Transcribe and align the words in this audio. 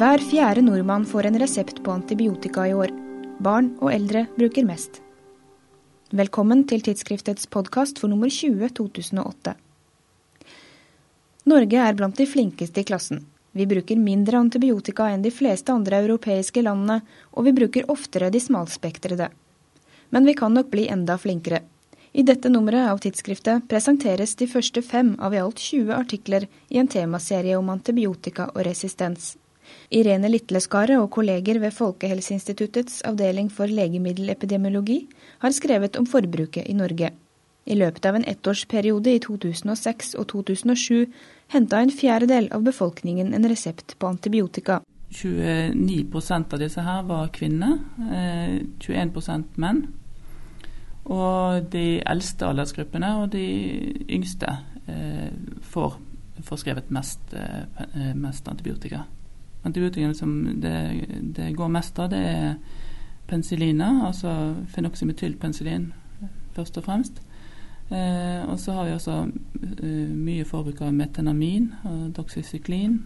Hver 0.00 0.18
fjerde 0.18 0.62
nordmann 0.64 1.02
får 1.06 1.26
en 1.26 1.38
resept 1.38 1.82
på 1.84 1.90
antibiotika 1.92 2.62
i 2.64 2.70
år. 2.72 2.88
Barn 3.44 3.66
og 3.84 3.90
eldre 3.92 4.22
bruker 4.32 4.64
mest. 4.64 5.02
Velkommen 6.16 6.62
til 6.70 6.80
tidsskriftets 6.86 7.44
podkast 7.52 8.00
for 8.00 8.08
nummer 8.08 8.32
20 8.32 8.70
2008. 8.78 9.52
Norge 11.52 11.82
er 11.84 11.98
blant 11.98 12.16
de 12.16 12.24
flinkeste 12.30 12.80
i 12.80 12.86
klassen. 12.88 13.26
Vi 13.52 13.66
bruker 13.68 14.00
mindre 14.00 14.40
antibiotika 14.40 15.10
enn 15.12 15.26
de 15.26 15.34
fleste 15.36 15.76
andre 15.76 16.00
europeiske 16.06 16.64
landene, 16.64 17.02
og 17.36 17.50
vi 17.50 17.54
bruker 17.60 17.92
oftere 17.92 18.32
de 18.32 18.40
smalspektrede. 18.40 19.28
Men 20.16 20.30
vi 20.30 20.36
kan 20.40 20.56
nok 20.56 20.72
bli 20.72 20.86
enda 20.88 21.18
flinkere. 21.20 21.60
I 22.16 22.24
dette 22.24 22.48
nummeret 22.48 22.88
av 22.88 23.04
tidsskriftet 23.04 23.68
presenteres 23.68 24.32
de 24.40 24.48
første 24.48 24.80
fem 24.80 25.12
av 25.20 25.36
i 25.36 25.44
alt 25.44 25.60
20 25.60 25.92
artikler 25.98 26.48
i 26.70 26.80
en 26.80 26.88
temaserie 26.88 27.60
om 27.60 27.68
antibiotika 27.76 28.48
og 28.54 28.64
resistens. 28.64 29.34
Irene 29.90 30.30
Litleskaret 30.30 30.98
og 31.00 31.10
kolleger 31.16 31.58
ved 31.62 31.74
Folkehelseinstituttets 31.74 33.00
avdeling 33.08 33.50
for 33.52 33.70
legemiddelepidemiologi 33.70 35.00
har 35.42 35.56
skrevet 35.56 35.98
om 35.98 36.06
forbruket 36.06 36.68
i 36.68 36.76
Norge. 36.78 37.10
I 37.66 37.76
løpet 37.76 38.06
av 38.08 38.16
en 38.16 38.26
ettårsperiode 38.26 39.12
i 39.14 39.20
2006 39.22 40.14
og 40.18 40.26
2007 40.32 41.06
henta 41.54 41.82
en 41.82 41.92
fjerdedel 41.92 42.48
av 42.54 42.64
befolkningen 42.66 43.34
en 43.34 43.48
resept 43.50 43.96
på 43.98 44.08
antibiotika. 44.10 44.80
29% 45.10 46.54
av 46.54 46.62
disse 46.62 46.82
her 46.86 47.02
var 47.08 47.32
kvinner, 47.34 47.80
21 48.78 49.16
eh, 49.18 49.40
menn. 49.58 49.82
Og 51.10 51.66
de 51.72 52.00
eldste 52.06 52.46
aldersgruppene 52.46 53.10
og 53.18 53.32
de 53.32 53.46
yngste 54.06 54.52
eh, 54.86 55.30
får 55.72 55.98
forskrevet 56.46 56.92
mest, 56.94 57.34
eh, 57.34 58.12
mest 58.14 58.48
antibiotika. 58.48 59.04
Antibiotikaene 59.66 60.16
som 60.16 60.36
det, 60.60 60.76
det, 61.36 61.50
går 61.56 61.72
mest 61.72 61.98
av, 62.00 62.10
det 62.12 62.20
er 62.20 62.54
penicilliner, 63.30 64.06
altså 64.08 64.32
fenoxymetylpenicillin 64.74 65.90
først 66.56 66.80
og 66.80 66.86
fremst. 66.86 67.20
Eh, 67.90 68.42
og 68.46 68.56
så 68.62 68.76
har 68.76 68.86
vi 68.86 68.94
også 68.94 69.16
eh, 69.26 70.12
mye 70.14 70.46
forbruk 70.46 70.80
av 70.86 70.94
metanamin 70.94 71.72
og 71.90 72.08
doxycyklin 72.16 73.00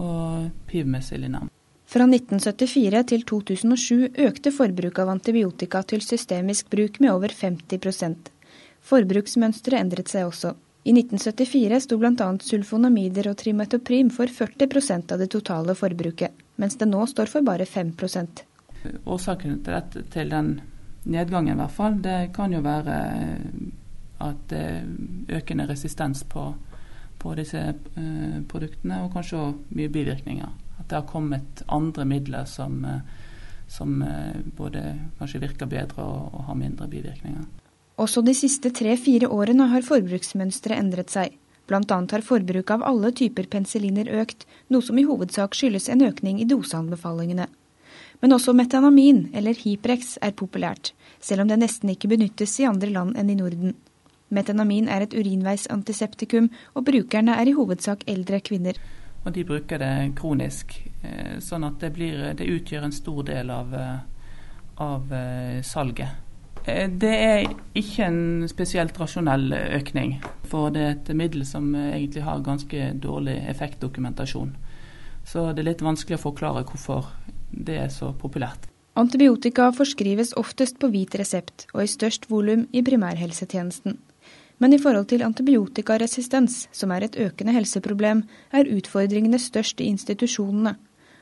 og 0.00 0.48
pivmesilina. 0.68 1.44
Fra 1.88 2.04
1974 2.04 3.02
til 3.08 3.22
2007 3.28 4.18
økte 4.26 4.52
forbruket 4.52 5.00
av 5.04 5.12
antibiotika 5.14 5.80
til 5.88 6.02
systemisk 6.04 6.68
bruk 6.72 7.00
med 7.00 7.14
over 7.14 7.32
50 7.32 8.28
Forbruksmønsteret 8.88 9.80
endret 9.80 10.12
seg 10.12 10.28
også. 10.28 10.52
I 10.88 10.92
1974 10.92 11.80
sto 11.84 11.98
bl.a. 12.00 12.26
sulfonamider 12.40 13.26
og 13.28 13.34
trimetoprim 13.36 14.08
for 14.08 14.30
40% 14.32 15.12
av 15.12 15.20
det 15.20 15.26
totale 15.34 15.74
forbruket, 15.76 16.32
mens 16.56 16.78
det 16.80 16.88
nå 16.88 17.02
står 17.10 17.28
for 17.28 17.44
bare 17.44 17.66
5 17.68 17.90
Årsaken 19.04 19.58
til, 19.66 19.74
dette, 19.74 20.04
til 20.08 20.32
den 20.32 20.48
nedgangen, 21.04 21.58
i 21.58 21.60
hvert 21.60 21.76
fall, 21.76 22.00
det 22.00 22.32
kan 22.32 22.56
jo 22.56 22.62
være 22.64 22.96
at 24.24 24.40
det 24.48 24.62
er 24.64 25.36
økende 25.42 25.68
resistens 25.68 26.24
på, 26.24 26.46
på 27.20 27.36
disse 27.36 27.60
eh, 27.68 28.40
produktene, 28.48 29.04
og 29.04 29.12
kanskje 29.12 29.44
òg 29.44 29.62
mye 29.68 29.92
bivirkninger. 29.92 30.58
At 30.80 30.88
det 30.88 31.02
har 31.02 31.08
kommet 31.10 31.66
andre 31.68 32.08
midler 32.08 32.48
som, 32.48 32.80
eh, 32.88 33.00
som 33.68 34.00
eh, 34.02 34.40
både 34.56 34.88
kanskje 35.20 35.44
virker 35.44 35.68
bedre 35.68 36.00
og, 36.00 36.32
og 36.32 36.48
har 36.48 36.62
mindre 36.64 36.88
bivirkninger. 36.88 37.67
Også 37.98 38.22
de 38.22 38.34
siste 38.36 38.70
tre-fire 38.70 39.26
årene 39.26 39.66
har 39.72 39.82
forbruksmønsteret 39.82 40.78
endret 40.78 41.10
seg. 41.10 41.32
Annet 41.68 42.12
har 42.14 42.22
forbruket 42.24 42.70
av 42.78 42.84
alle 42.86 43.10
typer 43.12 43.48
penicilliner 43.50 44.08
økt, 44.22 44.46
noe 44.72 44.84
som 44.84 44.98
i 44.98 45.04
hovedsak 45.04 45.56
skyldes 45.58 45.88
en 45.92 46.04
økning 46.06 46.38
i 46.40 46.46
doseanbefalingene. 46.48 47.48
Men 48.22 48.34
også 48.34 48.54
metanamin, 48.56 49.26
eller 49.34 49.58
Hyprex, 49.58 50.16
er 50.22 50.32
populært, 50.32 50.92
selv 51.20 51.42
om 51.42 51.50
det 51.50 51.58
nesten 51.60 51.90
ikke 51.92 52.10
benyttes 52.14 52.54
i 52.62 52.68
andre 52.70 52.90
land 52.94 53.18
enn 53.18 53.34
i 53.34 53.36
Norden. 53.38 53.74
Metanamin 54.30 54.88
er 54.88 55.04
et 55.04 55.16
urinveisantiseptikum, 55.18 56.48
og 56.74 56.86
brukerne 56.86 57.36
er 57.36 57.50
i 57.50 57.56
hovedsak 57.56 58.06
eldre 58.06 58.40
kvinner. 58.40 58.78
Og 59.24 59.34
de 59.34 59.44
bruker 59.44 59.82
det 59.82 60.14
kronisk, 60.16 60.72
eh, 61.02 61.36
sånn 61.42 61.66
at 61.66 61.80
det, 61.82 61.92
blir, 61.92 62.32
det 62.38 62.46
utgjør 62.46 62.88
en 62.88 62.96
stor 62.96 63.22
del 63.28 63.50
av, 63.50 63.74
eh, 63.74 63.98
av 64.86 65.12
eh, 65.12 65.60
salget. 65.62 66.27
Eh, 66.68 66.88
det 66.90 67.14
er 67.16 67.44
ikke 67.78 68.08
en 68.08 68.48
spesielt 68.50 68.98
rasjonell 69.00 69.52
økning. 69.80 70.18
For 70.48 70.72
det 70.74 70.82
er 70.84 70.96
et 70.96 71.12
middel 71.16 71.46
som 71.48 71.70
eh, 71.74 71.94
egentlig 71.96 72.24
har 72.26 72.44
ganske 72.44 72.90
dårlig 73.02 73.38
effektdokumentasjon. 73.50 74.56
Så 75.28 75.50
det 75.52 75.64
er 75.64 75.70
litt 75.72 75.84
vanskelig 75.84 76.18
å 76.18 76.26
forklare 76.28 76.64
hvorfor 76.68 77.08
det 77.52 77.78
er 77.84 77.92
så 77.92 78.12
populært. 78.16 78.68
Antibiotika 78.98 79.68
forskrives 79.72 80.32
oftest 80.40 80.80
på 80.82 80.90
hvit 80.90 81.14
resept 81.20 81.68
og 81.74 81.84
i 81.84 81.90
størst 81.90 82.26
volum 82.32 82.66
i 82.74 82.82
primærhelsetjenesten. 82.82 83.98
Men 84.58 84.74
i 84.74 84.80
forhold 84.82 85.06
til 85.12 85.22
antibiotikaresistens, 85.22 86.64
som 86.74 86.90
er 86.90 87.06
et 87.06 87.18
økende 87.28 87.54
helseproblem, 87.54 88.24
er 88.50 88.70
utfordringene 88.74 89.38
størst 89.38 89.78
i 89.80 89.86
institusjonene. 89.92 90.74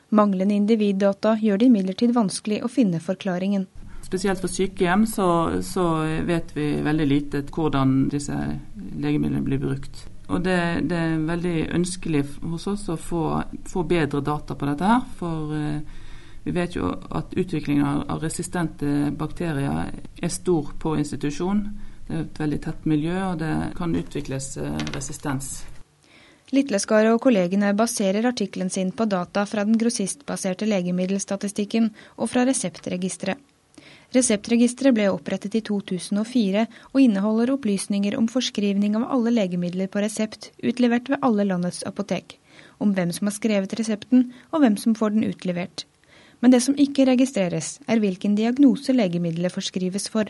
Manglende 0.09 0.55
individdata 0.57 1.35
gjør 1.37 1.61
det 1.61 1.67
imidlertid 1.69 2.15
vanskelig 2.15 2.63
å 2.65 2.71
finne 2.71 3.03
forklaringen. 3.03 3.67
Spesielt 4.07 4.39
for 4.39 4.47
sykehjem 4.47 5.03
så, 5.09 5.27
så, 5.67 5.83
vet 6.23 6.53
vi 6.55 6.67
veldig 6.83 7.07
lite 7.07 7.41
hvordan 7.51 8.05
disse 8.07 8.35
legemidlene 8.95 9.43
blir 9.43 9.59
brukt. 9.59 10.05
Og 10.31 10.43
det, 10.45 10.59
det 10.87 10.99
er 10.99 11.25
veldig 11.27 11.55
ønskelig 11.75 12.21
hos 12.39 12.67
oss 12.71 12.85
å 12.91 12.95
få, 12.99 13.23
få, 13.67 13.83
bedre 13.87 14.21
data 14.23 14.55
på 14.55 14.69
dette 14.69 14.91
her. 14.91 15.03
For 15.19 15.51
eh, 15.55 15.97
vi 16.45 16.53
vet 16.55 16.77
jo 16.77 16.87
at 16.87 17.35
utviklingen 17.35 18.05
av 18.07 18.23
resistente 18.23 19.11
bakterier 19.11 19.91
er 19.91 20.31
stor 20.31 20.71
på 20.79 20.95
institusjon. 20.99 21.65
Det 22.07 22.15
er 22.15 22.23
et 22.23 22.39
veldig 22.39 22.61
tett 22.63 22.87
miljø, 22.87 23.17
og 23.33 23.41
det 23.43 23.53
kan 23.75 23.95
utvikles 23.95 24.53
eh, 24.63 24.77
resistens. 24.95 25.57
Litleskaret 26.55 27.11
og 27.11 27.19
kollegene 27.27 27.73
baserer 27.75 28.29
artikkelen 28.31 28.71
sin 28.71 28.95
på 28.95 29.03
data 29.11 29.43
fra 29.43 29.67
den 29.67 29.75
grossistbaserte 29.79 30.67
legemiddelstatistikken 30.71 31.91
og 32.15 32.31
fra 32.31 32.47
Reseptregisteret. 32.47 33.46
Reseptregisteret 34.17 34.95
ble 34.97 35.09
opprettet 35.13 35.53
i 35.59 35.61
2004 35.67 36.63
og 36.89 37.01
inneholder 37.03 37.51
opplysninger 37.53 38.15
om 38.17 38.25
forskrivning 38.31 38.95
av 38.97 39.05
alle 39.13 39.33
legemidler 39.35 39.89
på 39.93 40.01
resept 40.01 40.49
utlevert 40.63 41.11
ved 41.11 41.21
alle 41.27 41.45
landets 41.45 41.83
apotek, 41.85 42.39
om 42.81 42.95
hvem 42.97 43.11
som 43.13 43.29
har 43.29 43.35
skrevet 43.35 43.75
resepten 43.77 44.31
og 44.49 44.63
hvem 44.63 44.77
som 44.81 44.95
får 44.97 45.13
den 45.13 45.27
utlevert. 45.27 45.85
Men 46.41 46.53
det 46.53 46.63
som 46.65 46.77
ikke 46.81 47.05
registreres, 47.09 47.77
er 47.85 48.01
hvilken 48.01 48.37
diagnose 48.37 48.95
legemiddelet 48.95 49.53
forskrives 49.53 50.09
for. 50.13 50.29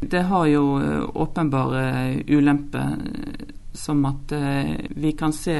Det 0.00 0.22
har 0.30 0.46
jo 0.48 0.64
eh, 0.78 1.04
åpenbare 1.20 1.84
ulemper, 2.28 2.96
eh, 2.96 3.52
som 3.76 4.04
at 4.08 4.32
eh, 4.36 4.72
vi 4.96 5.12
kan 5.18 5.34
se 5.36 5.58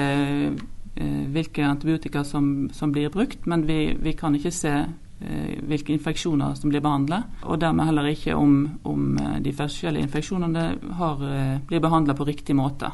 hvilke 0.99 1.63
antibiotika 1.63 2.25
som, 2.27 2.71
som 2.75 2.91
blir 2.91 3.13
brukt, 3.15 3.45
men 3.47 3.63
vi, 3.69 3.93
vi 4.03 4.17
kan 4.19 4.35
ikke 4.35 4.51
se 4.51 4.73
Eh, 5.21 5.58
hvilke 5.69 5.93
infeksjoner 5.95 6.55
som 6.59 6.71
blir 6.73 6.83
behandlet, 6.85 7.23
og 7.45 7.61
dermed 7.63 7.87
heller 7.89 8.07
ikke 8.11 8.35
om, 8.37 8.53
om 8.89 9.19
eh, 9.21 9.39
de 9.45 9.53
forskjellige 9.57 10.05
infeksjonene 10.09 10.65
har, 10.99 11.17
eh, 11.25 11.59
blir 11.69 11.81
behandla 11.85 12.13
på 12.19 12.29
riktig 12.29 12.55
måte. 12.57 12.89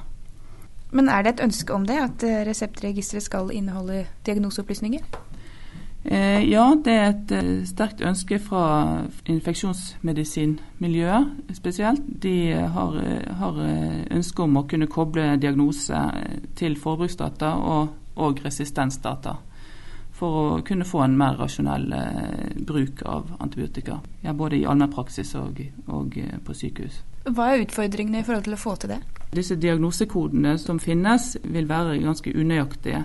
Men 0.95 1.05
er 1.11 1.21
det 1.23 1.31
et 1.35 1.47
ønske 1.49 1.71
om 1.75 1.85
det, 1.89 1.99
at 1.99 2.23
reseptregisteret 2.47 3.25
skal 3.25 3.51
inneholde 3.51 4.07
diagnoseopplysninger? 4.27 5.01
Eh, 6.05 6.51
ja, 6.51 6.75
det 6.85 6.93
er 6.93 7.09
et 7.09 7.33
sterkt 7.67 8.01
ønske 8.05 8.39
fra 8.39 9.03
infeksjonsmedisinmiljøet 9.25 11.27
spesielt. 11.57 12.03
De 12.23 12.53
har, 12.53 12.91
har 13.41 13.55
ønske 14.15 14.43
om 14.45 14.57
å 14.61 14.67
kunne 14.71 14.87
koble 14.87 15.37
diagnose 15.43 16.11
til 16.55 16.77
forbruksdata 16.79 17.55
og, 17.59 17.89
og 18.15 18.39
resistensdata 18.45 19.35
for 20.15 20.37
å 20.39 20.63
kunne 20.67 20.87
få 20.87 21.03
en 21.05 21.17
mer 21.19 21.39
rasjonell 21.41 21.89
eh, 21.93 22.55
bruk 22.67 23.03
av 23.11 23.33
antibiotika. 23.43 23.99
Ja, 24.23 24.33
både 24.33 24.61
i 24.61 24.67
allmennpraksis 24.67 25.35
og, 25.41 25.61
og 25.91 26.19
eh, 26.21 26.37
på 26.45 26.55
sykehus. 26.55 27.01
Hva 27.25 27.51
er 27.51 27.65
utfordringene 27.65 28.21
i 28.21 28.27
forhold 28.27 28.47
til 28.47 28.55
å 28.55 28.61
få 28.61 28.77
til 28.79 28.95
det? 28.95 29.01
Disse 29.35 29.57
diagnosekodene 29.59 30.59
som 30.63 30.79
finnes, 30.79 31.35
vil 31.43 31.67
være 31.71 31.99
ganske 32.05 32.31
unøyaktige. 32.31 33.03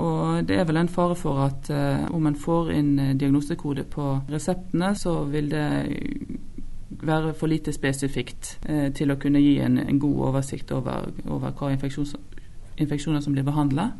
Og 0.00 0.46
det 0.48 0.56
er 0.56 0.64
vel 0.68 0.80
en 0.80 0.88
fare 0.88 1.16
for 1.18 1.42
at 1.44 1.68
eh, 1.74 2.06
om 2.14 2.26
en 2.26 2.38
får 2.38 2.72
inn 2.72 2.92
eh, 2.98 3.16
diagnosekode 3.18 3.84
på 3.90 4.06
reseptene, 4.30 4.94
så 4.96 5.18
vil 5.28 5.50
det 5.50 5.66
være 7.02 7.34
for 7.34 7.50
lite 7.50 7.72
spesifikt 7.72 8.56
eh, 8.68 8.88
til 8.96 9.12
å 9.12 9.18
kunne 9.20 9.42
gi 9.42 9.58
en, 9.64 9.78
en 9.82 10.00
god 10.00 10.26
oversikt 10.30 10.72
over, 10.72 11.10
over 11.28 11.52
hva 11.58 11.72
infeksjoner 11.74 13.20
som 13.20 13.36
blir 13.36 13.46
behandla. 13.46 13.90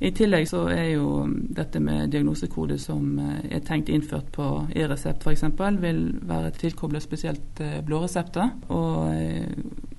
I 0.00 0.10
tillegg 0.16 0.46
så 0.48 0.62
er 0.72 0.94
jo 0.94 1.26
dette 1.28 1.80
med 1.84 2.08
diagnosekode 2.12 2.78
som 2.80 3.18
eh, 3.20 3.56
er 3.56 3.64
tenkt 3.66 3.90
innført 3.92 4.30
på 4.32 4.46
e-resept 4.72 5.26
f.eks., 5.26 5.44
vil 5.82 6.00
være 6.28 6.54
tilkoblet 6.56 7.04
spesielt 7.04 7.60
blå 7.84 8.00
resepter. 8.06 8.54
Og 8.72 9.10
eh, 9.12 9.44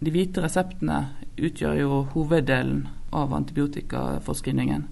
de 0.02 0.14
hvite 0.14 0.42
reseptene 0.42 1.04
utgjør 1.38 1.78
jo 1.84 2.02
hoveddelen 2.16 2.88
av 3.14 3.36
antibiotikaforskrivningen. 3.38 4.88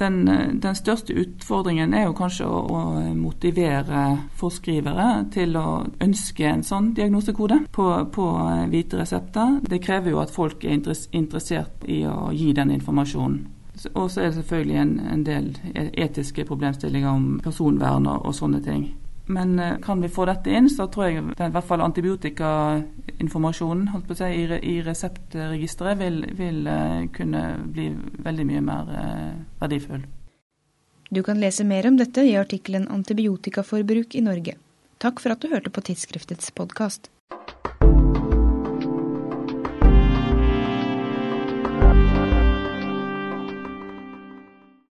Den, 0.00 0.24
den, 0.60 0.74
største 0.76 1.12
utfordringen 1.12 1.92
er 1.92 2.06
jo 2.06 2.14
kanskje 2.16 2.46
å, 2.48 2.60
å, 2.72 2.82
motivere 3.16 4.04
forskrivere 4.40 5.08
til 5.34 5.56
å 5.60 5.82
ønske 6.00 6.46
en 6.48 6.64
sånn 6.64 6.94
diagnosekode 6.96 7.58
på, 7.72 7.88
på 8.12 8.28
hvite 8.72 9.00
resepter. 9.00 9.58
Det 9.68 9.82
krever 9.84 10.14
jo 10.14 10.22
at 10.22 10.32
folk 10.32 10.64
er 10.64 10.78
interessert 11.12 11.84
i 11.84 12.02
å 12.08 12.30
gi 12.32 12.52
den 12.56 12.72
informasjonen. 12.78 13.59
Og 13.94 14.10
så 14.10 14.20
er 14.20 14.30
det 14.30 14.34
selvfølgelig 14.34 14.76
en, 14.76 15.00
en 15.12 15.26
del 15.26 15.52
e-, 15.74 15.90
etiske 16.04 16.44
problemstillinger 16.44 17.10
om 17.10 17.40
personvern 17.44 18.06
og, 18.06 18.26
og 18.26 18.34
sånne 18.36 18.60
ting. 18.64 18.90
Men 19.30 19.58
eh, 19.58 19.78
kan 19.82 20.02
vi 20.02 20.08
få 20.08 20.24
dette 20.26 20.50
inn, 20.50 20.70
så 20.70 20.86
tror 20.90 21.04
jeg 21.06 21.14
den, 21.22 21.50
i 21.50 21.52
hvert 21.54 21.68
fall 21.68 21.80
antibiotikainformasjonen 21.84 23.88
si, 24.10 24.24
i, 24.24 24.58
i, 24.72 24.82
reseptregisteret 24.82 25.98
vil, 26.00 26.34
vil 26.38 26.66
uh, 26.66 27.06
kunne 27.14 27.58
bli 27.70 27.96
veldig 28.26 28.46
mye 28.48 28.60
mer 28.66 28.84
uh, 28.90 29.32
verdifull. 29.62 30.02
Du 31.10 31.22
kan 31.26 31.40
lese 31.42 31.64
mer 31.66 31.86
om 31.86 31.96
dette 31.98 32.20
i 32.26 32.36
artikkelen 32.38 32.88
'Antibiotikaforbruk 32.88 34.14
i 34.14 34.20
Norge'. 34.26 34.56
Takk 34.98 35.20
for 35.22 35.30
at 35.32 35.42
du 35.42 35.48
hørte 35.50 35.70
på 35.70 35.80
tidsskriftets 35.80 36.50
podkast. 36.54 37.10